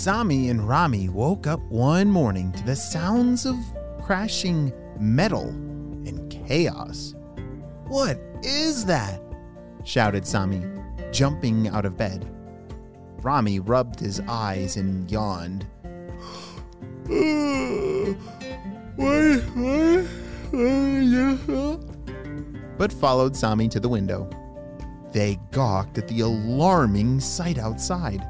Sami 0.00 0.48
and 0.48 0.66
Rami 0.66 1.10
woke 1.10 1.46
up 1.46 1.60
one 1.64 2.10
morning 2.10 2.52
to 2.52 2.64
the 2.64 2.74
sounds 2.74 3.44
of 3.44 3.54
crashing 4.00 4.72
metal 4.98 5.50
and 5.50 6.30
chaos. 6.30 7.14
What 7.86 8.18
is 8.42 8.86
that? 8.86 9.20
shouted 9.84 10.26
Sami, 10.26 10.62
jumping 11.12 11.68
out 11.68 11.84
of 11.84 11.98
bed. 11.98 12.26
Rami 13.20 13.60
rubbed 13.60 14.00
his 14.00 14.22
eyes 14.26 14.78
and 14.78 15.10
yawned. 15.10 15.66
Uh, 18.98 20.02
but 22.76 22.92
followed 22.92 23.36
Sami 23.36 23.68
to 23.68 23.80
the 23.80 23.88
window. 23.88 24.28
They 25.12 25.38
gawked 25.52 25.98
at 25.98 26.08
the 26.08 26.20
alarming 26.20 27.20
sight 27.20 27.58
outside. 27.58 28.26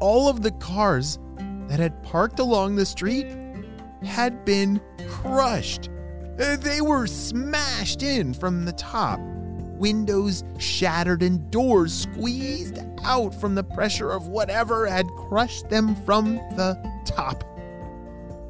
All 0.00 0.28
of 0.28 0.42
the 0.42 0.50
cars 0.52 1.18
that 1.68 1.80
had 1.80 2.02
parked 2.02 2.38
along 2.38 2.76
the 2.76 2.86
street 2.86 3.26
had 4.04 4.44
been 4.44 4.80
crushed. 5.08 5.88
Uh, 6.38 6.56
They 6.56 6.80
were 6.80 7.06
smashed 7.06 8.02
in 8.02 8.34
from 8.34 8.64
the 8.64 8.72
top. 8.72 9.18
Windows 9.78 10.42
shattered 10.58 11.22
and 11.22 11.50
doors 11.50 11.92
squeezed 11.92 12.78
out 13.04 13.34
from 13.34 13.54
the 13.54 13.64
pressure 13.64 14.10
of 14.10 14.28
whatever 14.28 14.86
had 14.86 15.06
crushed 15.28 15.68
them 15.68 15.94
from 16.04 16.36
the 16.56 16.78
top. 17.04 17.44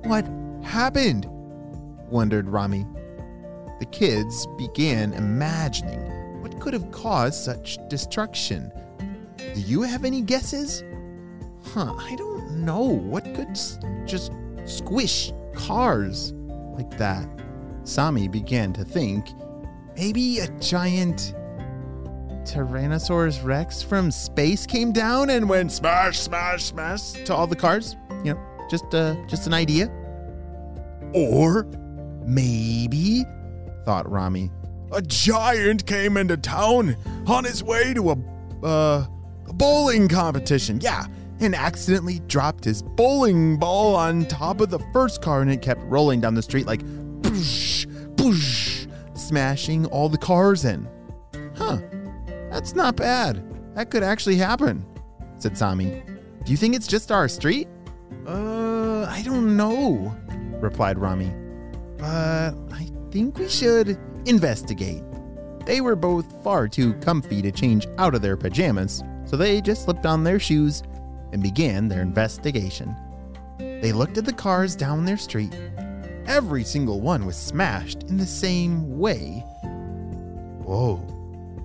What 0.05 0.27
happened? 0.62 1.27
wondered 2.10 2.48
Rami. 2.48 2.86
The 3.81 3.86
kids 3.86 4.47
began 4.56 5.12
imagining 5.14 6.00
what 6.42 6.60
could 6.60 6.72
have 6.72 6.91
caused 6.92 7.42
such 7.44 7.78
destruction. 7.88 8.70
Do 9.36 9.60
you 9.60 9.83
have 9.83 10.05
any 10.05 10.20
guesses? 10.22 10.83
Huh, 11.77 11.92
I 11.98 12.14
don't 12.16 12.64
know. 12.64 12.80
What 12.84 13.24
could 13.34 13.50
s- 13.50 13.78
just 14.06 14.32
squish 14.64 15.30
cars 15.55 16.32
like 16.72 16.96
that? 16.96 17.28
Sami 17.84 18.28
began 18.28 18.72
to 18.72 18.82
think 18.82 19.28
maybe 19.94 20.38
a 20.38 20.48
giant 20.58 21.34
Tyrannosaurus 22.44 23.44
Rex 23.44 23.82
from 23.82 24.10
space 24.10 24.65
came 24.65 24.91
down 24.91 25.28
and 25.28 25.50
went 25.50 25.70
smash, 25.70 26.19
smash, 26.19 26.65
smash 26.65 27.12
to 27.12 27.34
all 27.34 27.47
the 27.47 27.54
cars. 27.54 27.94
You 28.25 28.32
know, 28.32 28.41
just 28.70 28.94
uh, 28.94 29.15
just 29.26 29.47
an 29.47 29.53
idea. 29.53 29.88
Or 31.12 31.65
maybe, 32.25 33.22
thought 33.84 34.10
Rami, 34.10 34.50
a 34.92 35.03
giant 35.03 35.84
came 35.84 36.16
into 36.16 36.38
town 36.38 36.97
on 37.26 37.44
his 37.44 37.62
way 37.62 37.92
to 37.92 38.12
a 38.12 38.16
uh, 38.65 39.06
a 39.47 39.53
bowling 39.53 40.09
competition. 40.09 40.81
Yeah, 40.81 41.04
and 41.41 41.54
accidentally 41.54 42.20
dropped 42.20 42.64
his 42.64 42.82
bowling 42.82 43.58
ball 43.58 43.94
on 43.94 44.26
top 44.26 44.60
of 44.60 44.70
the 44.70 44.78
first 44.92 45.22
car 45.22 45.42
and 45.42 45.50
it 45.50 45.62
kept 45.62 45.82
rolling 45.84 46.20
down 46.20 46.34
the 46.34 46.42
street 46.42 46.66
like 46.66 46.82
boosh, 47.20 47.86
boosh, 48.16 48.88
smashing 49.16 49.86
all 49.86 50.08
the 50.08 50.19
cars 50.19 50.64
in. 50.64 50.88
Huh, 51.56 51.78
that's 52.50 52.74
not 52.74 52.97
bad. 52.97 53.42
That 53.74 53.91
could 53.91 54.02
actually 54.02 54.36
happen, 54.36 54.84
said 55.38 55.56
Sami. 55.56 56.02
Do 56.44 56.52
you 56.52 56.56
think 56.56 56.74
it's 56.74 56.86
just 56.86 57.12
our 57.12 57.28
street? 57.28 57.68
Uh, 58.26 59.04
I 59.08 59.22
don't 59.24 59.56
know, 59.56 60.16
replied 60.60 60.98
Rami. 60.98 61.32
But 61.98 62.54
I 62.72 62.91
think 63.10 63.38
we 63.38 63.48
should 63.48 63.98
investigate. 64.26 65.03
They 65.64 65.80
were 65.80 65.97
both 65.97 66.42
far 66.44 66.68
too 66.68 66.94
comfy 66.94 67.42
to 67.42 67.50
change 67.50 67.86
out 67.98 68.14
of 68.14 68.22
their 68.22 68.36
pajamas, 68.36 69.03
so 69.24 69.36
they 69.36 69.60
just 69.60 69.84
slipped 69.84 70.06
on 70.06 70.22
their 70.22 70.38
shoes 70.38 70.82
and 71.32 71.42
began 71.42 71.88
their 71.88 72.03
investigation. 72.03 72.94
They 73.59 73.92
looked 73.92 74.19
at 74.19 74.25
the 74.25 74.32
cars 74.32 74.76
down 74.76 75.04
their 75.04 75.16
street. 75.16 75.54
Every 76.26 76.64
single 76.64 77.00
one 77.00 77.25
was 77.25 77.37
smashed 77.37 78.04
in 78.04 78.16
the 78.16 78.26
same 78.26 78.98
way. 78.98 79.44
Whoa, 80.62 80.97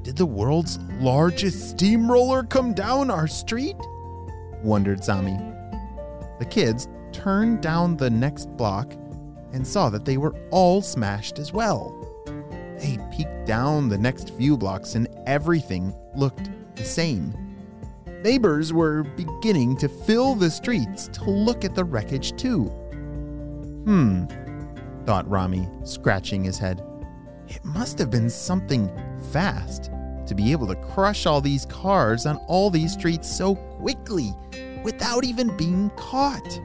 did 0.03 0.17
the 0.17 0.25
world's 0.25 0.77
largest 0.99 1.71
steamroller 1.71 2.43
come 2.43 2.73
down 2.73 3.09
our 3.11 3.27
street? 3.27 3.75
wondered 4.63 5.03
Sami. 5.03 5.37
The 6.39 6.45
kids 6.45 6.87
turned 7.11 7.61
down 7.61 7.97
the 7.97 8.09
next 8.09 8.49
block 8.57 8.93
and 9.53 9.65
saw 9.65 9.89
that 9.89 10.05
they 10.05 10.17
were 10.17 10.35
all 10.51 10.81
smashed 10.81 11.39
as 11.39 11.51
well. 11.51 11.97
They 12.77 12.97
peeked 13.11 13.45
down 13.45 13.89
the 13.89 13.97
next 13.97 14.31
few 14.31 14.57
blocks 14.57 14.95
and 14.95 15.07
everything 15.27 15.93
looked 16.15 16.49
the 16.75 16.83
same. 16.83 17.50
Neighbors 18.23 18.71
were 18.71 19.03
beginning 19.03 19.75
to 19.77 19.89
fill 19.89 20.35
the 20.35 20.51
streets 20.51 21.07
to 21.07 21.23
look 21.23 21.65
at 21.65 21.73
the 21.73 21.83
wreckage 21.83 22.35
too. 22.35 22.65
Hmm, 23.85 24.25
thought 25.05 25.27
Rami, 25.27 25.67
scratching 25.83 26.43
his 26.43 26.59
head. 26.59 26.83
It 27.47 27.65
must 27.65 27.97
have 27.97 28.11
been 28.11 28.29
something 28.29 28.89
fast 29.31 29.91
to 30.27 30.35
be 30.35 30.51
able 30.51 30.67
to 30.67 30.75
crush 30.75 31.25
all 31.25 31.41
these 31.41 31.65
cars 31.65 32.27
on 32.27 32.37
all 32.47 32.69
these 32.69 32.93
streets 32.93 33.29
so 33.29 33.55
quickly 33.55 34.33
without 34.83 35.23
even 35.25 35.57
being 35.57 35.89
caught. 35.97 36.59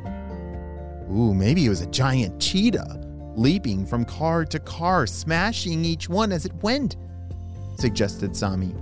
Ooh, 1.11 1.33
maybe 1.33 1.65
it 1.65 1.71
was 1.71 1.81
a 1.81 1.87
giant 1.87 2.39
cheetah 2.39 3.03
leaping 3.35 3.87
from 3.87 4.05
car 4.05 4.45
to 4.45 4.59
car, 4.59 5.07
smashing 5.07 5.85
each 5.85 6.09
one 6.09 6.33
as 6.33 6.45
it 6.45 6.55
went, 6.63 6.97
suggested 7.79 8.37
Sami. 8.37 8.75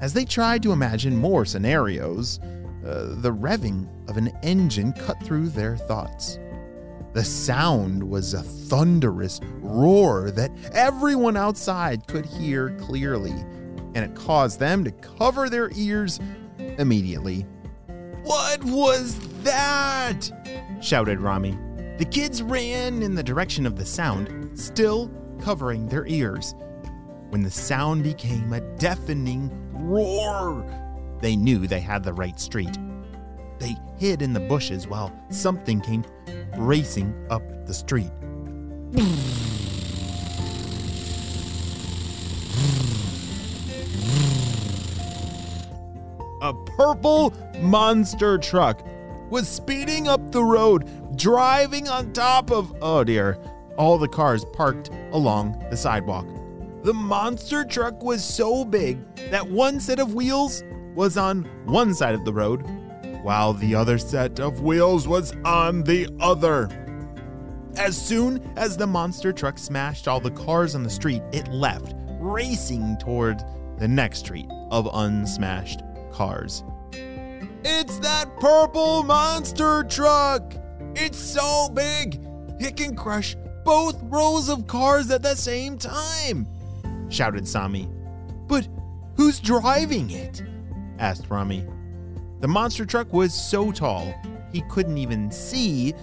As 0.00 0.12
they 0.12 0.24
tried 0.24 0.62
to 0.62 0.72
imagine 0.72 1.16
more 1.16 1.44
scenarios, 1.44 2.38
uh, 2.86 3.14
the 3.16 3.32
revving 3.32 3.88
of 4.08 4.16
an 4.16 4.28
engine 4.42 4.92
cut 4.92 5.20
through 5.24 5.48
their 5.48 5.76
thoughts. 5.76 6.38
The 7.14 7.24
sound 7.24 8.02
was 8.02 8.34
a 8.34 8.42
thunderous 8.42 9.40
roar 9.60 10.30
that 10.32 10.52
everyone 10.72 11.36
outside 11.36 12.06
could 12.06 12.24
hear 12.26 12.70
clearly, 12.78 13.32
and 13.94 13.98
it 13.98 14.14
caused 14.14 14.60
them 14.60 14.84
to 14.84 14.92
cover 14.92 15.48
their 15.48 15.70
ears 15.74 16.20
immediately. 16.78 17.42
What 18.22 18.62
was 18.64 19.18
that? 19.42 20.30
shouted 20.80 21.20
Rami. 21.20 21.58
The 21.98 22.04
kids 22.04 22.42
ran 22.42 23.02
in 23.02 23.16
the 23.16 23.22
direction 23.22 23.66
of 23.66 23.74
the 23.74 23.84
sound, 23.84 24.56
still 24.56 25.10
covering 25.40 25.88
their 25.88 26.06
ears. 26.06 26.54
When 27.30 27.42
the 27.42 27.50
sound 27.50 28.04
became 28.04 28.52
a 28.52 28.60
deafening 28.76 29.50
roar, 29.78 30.64
they 31.20 31.36
knew 31.36 31.66
they 31.66 31.80
had 31.80 32.04
the 32.04 32.12
right 32.12 32.38
street. 32.38 32.76
They 33.58 33.76
hid 33.98 34.22
in 34.22 34.32
the 34.32 34.40
bushes 34.40 34.86
while 34.86 35.12
something 35.30 35.80
came 35.80 36.04
racing 36.56 37.14
up 37.30 37.42
the 37.66 37.74
street. 37.74 38.10
A 46.40 46.54
purple 46.76 47.34
monster 47.60 48.38
truck 48.38 48.86
was 49.28 49.48
speeding 49.48 50.08
up 50.08 50.30
the 50.30 50.42
road, 50.44 51.16
driving 51.16 51.88
on 51.88 52.12
top 52.12 52.50
of, 52.50 52.74
oh 52.80 53.02
dear, 53.04 53.38
all 53.76 53.98
the 53.98 54.08
cars 54.08 54.44
parked 54.52 54.90
along 55.12 55.62
the 55.70 55.76
sidewalk. 55.76 56.26
The 56.88 56.94
monster 56.94 57.66
truck 57.66 58.02
was 58.02 58.24
so 58.24 58.64
big 58.64 59.14
that 59.30 59.46
one 59.46 59.78
set 59.78 60.00
of 60.00 60.14
wheels 60.14 60.64
was 60.94 61.18
on 61.18 61.44
one 61.66 61.92
side 61.92 62.14
of 62.14 62.24
the 62.24 62.32
road, 62.32 62.62
while 63.22 63.52
the 63.52 63.74
other 63.74 63.98
set 63.98 64.40
of 64.40 64.62
wheels 64.62 65.06
was 65.06 65.34
on 65.44 65.82
the 65.82 66.08
other. 66.18 66.70
As 67.76 67.94
soon 67.94 68.40
as 68.56 68.78
the 68.78 68.86
monster 68.86 69.34
truck 69.34 69.58
smashed 69.58 70.08
all 70.08 70.18
the 70.18 70.30
cars 70.30 70.74
on 70.74 70.82
the 70.82 70.88
street, 70.88 71.20
it 71.30 71.46
left, 71.48 71.94
racing 72.20 72.96
toward 72.96 73.44
the 73.76 73.86
next 73.86 74.20
street 74.20 74.48
of 74.70 74.88
unsmashed 74.90 75.82
cars. 76.10 76.64
It's 77.64 77.98
that 77.98 78.34
purple 78.40 79.02
monster 79.02 79.84
truck! 79.84 80.54
It's 80.94 81.18
so 81.18 81.68
big, 81.68 82.26
it 82.58 82.78
can 82.78 82.96
crush 82.96 83.36
both 83.62 84.00
rows 84.04 84.48
of 84.48 84.66
cars 84.66 85.10
at 85.10 85.22
the 85.22 85.34
same 85.34 85.76
time! 85.76 86.48
Shouted 87.08 87.46
Sami. 87.46 87.88
But 88.46 88.68
who's 89.16 89.40
driving 89.40 90.10
it? 90.10 90.42
asked 90.98 91.30
Rami. 91.30 91.66
The 92.40 92.48
monster 92.48 92.84
truck 92.84 93.12
was 93.12 93.34
so 93.34 93.72
tall, 93.72 94.14
he 94.52 94.62
couldn't 94.68 94.98
even 94.98 95.30
see 95.30 95.94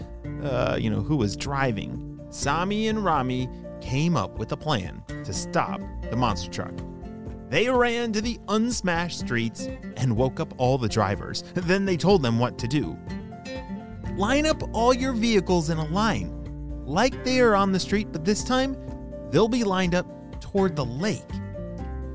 uh, 0.44 0.78
you 0.80 0.90
know, 0.90 1.02
who 1.02 1.18
was 1.18 1.36
driving, 1.36 2.20
Sami 2.30 2.88
and 2.88 3.04
Rami 3.04 3.50
came 3.82 4.18
up 4.18 4.38
with 4.38 4.52
a 4.52 4.58
plan 4.58 5.04
to 5.08 5.34
stop 5.34 5.82
the 6.10 6.16
monster 6.16 6.52
truck. 6.52 6.74
They 7.50 7.70
ran 7.70 8.12
to 8.14 8.22
the 8.22 8.40
unsmashed 8.48 9.20
streets 9.20 9.68
and 9.98 10.18
woke 10.18 10.40
up 10.40 10.54
all 10.58 10.78
the 10.78 10.90
drivers. 10.90 11.44
Then 11.54 11.86
they 11.86 11.98
told 11.98 12.22
them 12.22 12.40
what 12.40 12.58
to 12.60 12.68
do. 12.68 12.98
Line 14.18 14.46
up 14.46 14.62
all 14.74 14.94
your 14.94 15.14
vehicles 15.14 15.70
in 15.70 15.78
a 15.78 15.86
line, 15.88 16.32
like 16.86 17.24
they 17.24 17.40
are 17.40 17.56
on 17.56 17.72
the 17.72 17.80
street, 17.80 18.08
but 18.12 18.26
this 18.26 18.44
time 18.44 18.78
they'll 19.30 19.48
be 19.48 19.64
lined 19.64 19.96
up 19.96 20.08
toward 20.56 20.74
the 20.74 20.86
lake. 20.86 21.30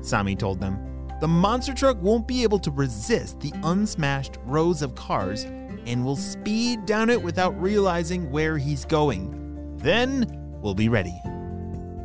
Sami 0.01 0.35
told 0.35 0.59
them. 0.59 0.79
The 1.19 1.27
monster 1.27 1.75
truck 1.75 2.01
won't 2.01 2.27
be 2.27 2.41
able 2.41 2.57
to 2.57 2.71
resist 2.71 3.39
the 3.39 3.53
unsmashed 3.61 4.39
rows 4.45 4.81
of 4.81 4.95
cars 4.95 5.43
and 5.85 6.03
will 6.03 6.15
speed 6.15 6.87
down 6.87 7.11
it 7.11 7.21
without 7.21 7.61
realizing 7.61 8.31
where 8.31 8.57
he's 8.57 8.83
going. 8.83 9.77
Then 9.77 10.25
we'll 10.59 10.73
be 10.73 10.89
ready. 10.89 11.13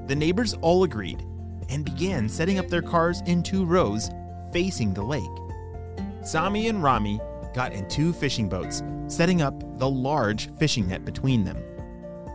The 0.08 0.14
neighbors 0.14 0.52
all 0.60 0.84
agreed 0.84 1.24
and 1.70 1.86
began 1.86 2.28
setting 2.28 2.58
up 2.58 2.68
their 2.68 2.82
cars 2.82 3.22
in 3.24 3.42
two 3.42 3.64
rows 3.64 4.10
facing 4.52 4.92
the 4.92 5.02
lake. 5.02 5.24
Sami 6.22 6.68
and 6.68 6.82
Rami 6.82 7.18
got 7.54 7.72
in 7.72 7.88
two 7.88 8.12
fishing 8.12 8.46
boats, 8.46 8.82
setting 9.08 9.40
up 9.40 9.78
the 9.78 9.88
large 9.88 10.54
fishing 10.58 10.88
net 10.88 11.06
between 11.06 11.44
them. 11.44 11.56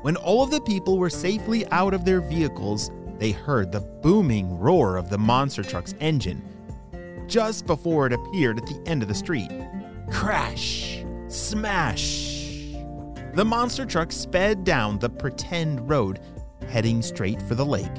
When 0.02 0.16
all 0.16 0.42
of 0.42 0.50
the 0.50 0.62
people 0.62 0.98
were 0.98 1.12
safely 1.12 1.68
out 1.68 1.94
of 1.94 2.04
their 2.04 2.22
vehicles, 2.22 2.90
they 3.22 3.32
heard 3.32 3.72
the 3.72 3.80
booming 3.80 4.58
roar 4.58 4.98
of 4.98 5.12
the 5.12 5.18
monster 5.18 5.62
truck's 5.62 5.94
engine 6.00 6.42
just 7.28 7.68
before 7.68 8.08
it 8.08 8.14
appeared 8.14 8.58
at 8.58 8.66
the 8.66 8.82
end 8.88 9.04
of 9.04 9.08
the 9.08 9.14
street. 9.14 9.52
Crash! 10.10 11.06
Smash! 11.28 12.74
The 13.36 13.46
monster 13.46 13.86
truck 13.86 14.12
sped 14.12 14.64
down 14.64 14.98
the 14.98 15.08
pretend 15.08 15.88
road, 15.88 16.20
heading 16.68 17.04
straight 17.04 17.40
for 17.44 17.54
the 17.54 17.64
lake. 17.64 17.92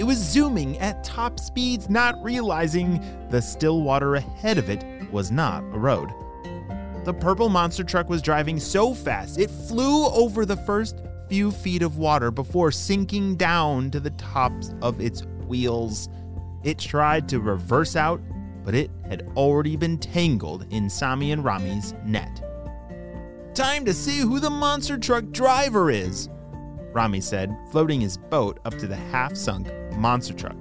It 0.00 0.04
was 0.04 0.18
zooming 0.18 0.80
at 0.80 1.04
top 1.04 1.38
speeds, 1.38 1.88
not 1.88 2.20
realizing 2.20 3.00
the 3.30 3.40
still 3.40 3.82
water 3.82 4.16
ahead 4.16 4.58
of 4.58 4.68
it 4.68 4.84
was 5.12 5.30
not 5.30 5.62
a 5.62 5.78
road. 5.78 6.10
The 7.04 7.14
purple 7.14 7.48
monster 7.50 7.84
truck 7.84 8.08
was 8.08 8.20
driving 8.20 8.58
so 8.58 8.94
fast 8.94 9.38
it 9.38 9.48
flew 9.48 10.06
over 10.06 10.44
the 10.44 10.56
first 10.56 11.02
few 11.34 11.50
feet 11.50 11.82
of 11.82 11.98
water 11.98 12.30
before 12.30 12.70
sinking 12.70 13.34
down 13.34 13.90
to 13.90 13.98
the 13.98 14.10
tops 14.10 14.72
of 14.82 15.00
its 15.00 15.24
wheels. 15.48 16.08
It 16.62 16.78
tried 16.78 17.28
to 17.30 17.40
reverse 17.40 17.96
out 17.96 18.20
but 18.64 18.72
it 18.72 18.88
had 19.08 19.28
already 19.36 19.74
been 19.74 19.98
tangled 19.98 20.64
in 20.70 20.88
Sami 20.88 21.32
and 21.32 21.44
Rami's 21.44 21.92
net. 22.04 22.40
Time 23.52 23.84
to 23.84 23.92
see 23.92 24.20
who 24.20 24.38
the 24.38 24.48
monster 24.48 24.96
truck 24.96 25.24
driver 25.32 25.90
is, 25.90 26.28
Rami 26.92 27.20
said, 27.20 27.52
floating 27.72 28.00
his 28.00 28.16
boat 28.16 28.60
up 28.64 28.78
to 28.78 28.86
the 28.86 28.94
half 28.94 29.34
sunk 29.34 29.72
monster 29.96 30.34
truck 30.34 30.56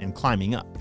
and 0.00 0.14
climbing 0.14 0.54
up. 0.54 0.78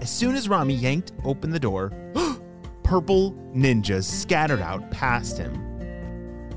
As 0.00 0.10
soon 0.10 0.34
as 0.34 0.48
Rami 0.48 0.74
yanked 0.74 1.12
open 1.24 1.50
the 1.50 1.60
door, 1.60 1.92
purple 2.82 3.34
ninjas 3.54 4.02
scattered 4.02 4.60
out 4.60 4.90
past 4.90 5.38
him. 5.38 5.60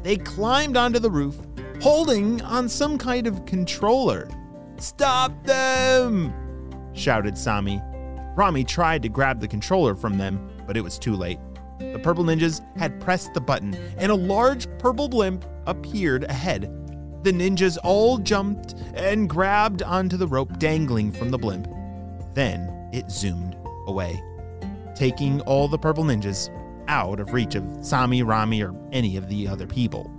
They 0.02 0.18
climbed 0.18 0.78
onto 0.78 0.98
the 0.98 1.12
roof, 1.12 1.38
holding 1.82 2.42
on 2.42 2.70
some 2.70 2.98
kind 2.98 3.28
of 3.28 3.46
controller. 3.46 4.30
Stop 4.78 5.32
them! 5.44 6.34
shouted 6.94 7.38
Sami, 7.38 7.82
Rami 8.38 8.64
tried 8.64 9.02
to 9.02 9.10
grab 9.10 9.40
the 9.40 9.48
controller 9.48 9.96
from 9.96 10.20
them, 10.20 10.48
but 10.68 10.78
it 10.78 10.84
was 10.84 11.00
too 11.00 11.16
late. 11.16 11.40
The 11.80 12.00
purple 12.00 12.24
ninjas 12.24 12.62
had 12.78 13.00
pressed 13.02 13.34
the 13.34 13.42
button, 13.42 13.76
and 13.98 14.12
a 14.12 14.16
large 14.16 14.68
purple 14.78 15.10
blimp 15.10 15.44
appeared 15.66 16.24
ahead. 16.26 16.72
The 17.24 17.32
ninjas 17.32 17.80
all 17.84 18.20
jumped 18.20 18.76
and 18.94 19.28
grabbed 19.28 19.82
onto 19.82 20.18
the 20.18 20.28
rope 20.28 20.60
dangling 20.60 21.12
from 21.12 21.32
the 21.32 21.38
blimp. 21.40 21.68
Then 22.36 22.90
it 22.94 23.10
zoomed 23.10 23.58
away, 23.88 24.22
taking 24.96 25.42
all 25.42 25.68
the 25.68 25.80
purple 25.80 26.04
ninjas 26.04 26.50
out 26.88 27.20
of 27.20 27.34
reach 27.34 27.56
of 27.56 27.64
Sami, 27.82 28.22
Rami, 28.22 28.64
or 28.64 28.76
any 28.92 29.18
of 29.18 29.30
the 29.30 29.48
other 29.48 29.66
people. 29.66 30.12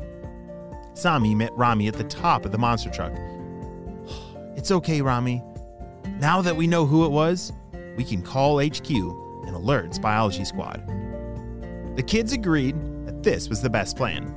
Sami 0.98 1.32
met 1.32 1.56
Rami 1.56 1.86
at 1.86 1.94
the 1.94 2.02
top 2.02 2.44
of 2.44 2.50
the 2.50 2.58
monster 2.58 2.90
truck. 2.90 3.12
It's 4.56 4.72
okay, 4.72 5.00
Rami. 5.00 5.40
Now 6.18 6.42
that 6.42 6.56
we 6.56 6.66
know 6.66 6.84
who 6.84 7.04
it 7.04 7.10
was, 7.10 7.52
we 7.96 8.02
can 8.02 8.22
call 8.22 8.58
HQ 8.58 8.90
and 8.90 9.54
alert 9.54 9.86
its 9.86 10.00
biology 10.00 10.44
squad. 10.44 10.84
The 11.94 12.02
kids 12.02 12.32
agreed 12.32 12.74
that 13.06 13.22
this 13.22 13.48
was 13.48 13.62
the 13.62 13.70
best 13.70 13.96
plan, 13.96 14.34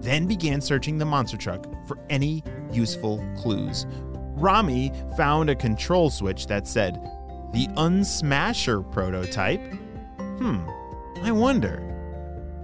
then 0.00 0.26
began 0.26 0.60
searching 0.60 0.98
the 0.98 1.04
monster 1.04 1.36
truck 1.36 1.64
for 1.86 1.96
any 2.10 2.42
useful 2.72 3.24
clues. 3.36 3.86
Rami 4.34 4.90
found 5.16 5.48
a 5.48 5.54
control 5.54 6.10
switch 6.10 6.48
that 6.48 6.66
said, 6.66 6.94
the 7.52 7.68
Unsmasher 7.76 8.82
prototype. 8.90 9.62
Hmm, 10.18 10.68
I 11.22 11.30
wonder. 11.30 11.78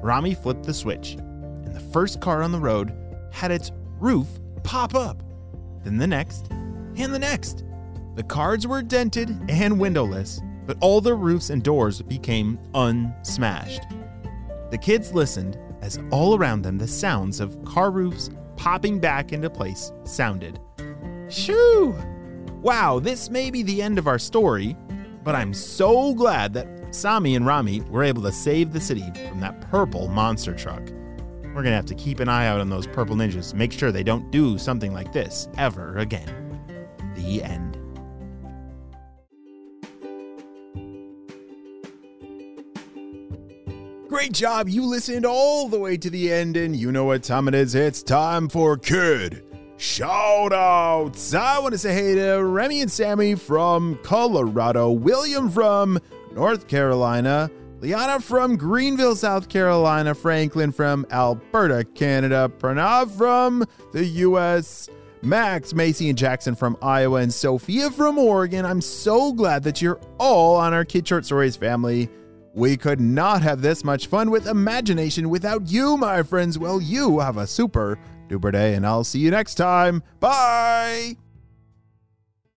Rami 0.02 0.34
flipped 0.34 0.64
the 0.64 0.74
switch, 0.74 1.12
and 1.12 1.76
the 1.76 1.92
first 1.92 2.20
car 2.20 2.42
on 2.42 2.50
the 2.50 2.58
road 2.58 2.92
had 3.38 3.52
its 3.52 3.70
roof 4.00 4.26
pop 4.64 4.96
up. 4.96 5.22
Then 5.84 5.96
the 5.96 6.08
next, 6.08 6.48
and 6.50 7.14
the 7.14 7.20
next. 7.20 7.64
The 8.16 8.24
cards 8.24 8.66
were 8.66 8.82
dented 8.82 9.30
and 9.48 9.78
windowless, 9.78 10.40
but 10.66 10.76
all 10.80 11.00
the 11.00 11.14
roofs 11.14 11.50
and 11.50 11.62
doors 11.62 12.02
became 12.02 12.58
unsmashed. 12.74 13.82
The 14.72 14.78
kids 14.78 15.14
listened 15.14 15.56
as 15.82 16.00
all 16.10 16.36
around 16.36 16.62
them 16.62 16.78
the 16.78 16.88
sounds 16.88 17.38
of 17.38 17.64
car 17.64 17.92
roofs 17.92 18.28
popping 18.56 18.98
back 18.98 19.32
into 19.32 19.48
place 19.48 19.92
sounded. 20.02 20.58
Shoo! 21.28 21.94
Wow, 22.60 22.98
this 22.98 23.30
may 23.30 23.52
be 23.52 23.62
the 23.62 23.80
end 23.80 23.98
of 24.00 24.08
our 24.08 24.18
story, 24.18 24.76
but 25.22 25.36
I'm 25.36 25.54
so 25.54 26.12
glad 26.12 26.52
that 26.54 26.92
Sami 26.92 27.36
and 27.36 27.46
Rami 27.46 27.82
were 27.82 28.02
able 28.02 28.22
to 28.22 28.32
save 28.32 28.72
the 28.72 28.80
city 28.80 29.04
from 29.28 29.38
that 29.38 29.60
purple 29.70 30.08
monster 30.08 30.54
truck. 30.54 30.82
We're 31.54 31.62
gonna 31.62 31.76
have 31.76 31.86
to 31.86 31.94
keep 31.94 32.20
an 32.20 32.28
eye 32.28 32.46
out 32.46 32.60
on 32.60 32.70
those 32.70 32.86
purple 32.86 33.16
ninjas, 33.16 33.54
make 33.54 33.72
sure 33.72 33.90
they 33.90 34.02
don't 34.02 34.30
do 34.30 34.58
something 34.58 34.92
like 34.92 35.12
this 35.12 35.48
ever 35.58 35.98
again. 35.98 36.60
The 37.14 37.42
end. 37.42 37.76
Great 44.08 44.32
job. 44.32 44.68
You 44.68 44.84
listened 44.84 45.26
all 45.26 45.68
the 45.68 45.78
way 45.78 45.96
to 45.96 46.10
the 46.10 46.32
end, 46.32 46.56
and 46.56 46.74
you 46.74 46.92
know 46.92 47.04
what 47.04 47.22
time 47.22 47.48
it 47.48 47.54
is. 47.54 47.74
It's 47.74 48.02
time 48.02 48.48
for 48.48 48.76
Kid 48.76 49.44
Shout 49.80 50.52
outs. 50.52 51.34
I 51.34 51.60
want 51.60 51.70
to 51.70 51.78
say 51.78 51.94
hey 51.94 52.16
to 52.16 52.42
Remy 52.42 52.80
and 52.80 52.90
Sammy 52.90 53.36
from 53.36 53.96
Colorado, 54.02 54.90
William 54.90 55.48
from 55.48 56.00
North 56.32 56.66
Carolina, 56.66 57.48
Liana 57.80 58.18
from 58.18 58.56
Greenville, 58.56 59.14
South 59.14 59.48
Carolina, 59.48 60.14
Franklin 60.14 60.72
from 60.72 61.06
Alberta, 61.10 61.84
Canada, 61.94 62.50
Pranav 62.58 63.10
from 63.16 63.64
the 63.92 64.04
US, 64.04 64.88
Max, 65.22 65.72
Macy, 65.72 66.08
and 66.08 66.18
Jackson 66.18 66.56
from 66.56 66.76
Iowa, 66.82 67.20
and 67.20 67.32
Sophia 67.32 67.90
from 67.90 68.18
Oregon. 68.18 68.64
I'm 68.64 68.80
so 68.80 69.32
glad 69.32 69.62
that 69.62 69.80
you're 69.80 70.00
all 70.18 70.56
on 70.56 70.74
our 70.74 70.84
Kids 70.84 71.08
Short 71.08 71.24
Stories 71.24 71.56
family. 71.56 72.08
We 72.52 72.76
could 72.76 73.00
not 73.00 73.42
have 73.42 73.62
this 73.62 73.84
much 73.84 74.08
fun 74.08 74.30
with 74.30 74.48
imagination 74.48 75.30
without 75.30 75.70
you, 75.70 75.96
my 75.96 76.24
friends. 76.24 76.58
Well, 76.58 76.80
you 76.80 77.20
have 77.20 77.36
a 77.36 77.46
super 77.46 77.96
duper 78.26 78.50
day, 78.50 78.74
and 78.74 78.84
I'll 78.84 79.04
see 79.04 79.20
you 79.20 79.30
next 79.30 79.54
time. 79.54 80.02
Bye. 80.18 81.16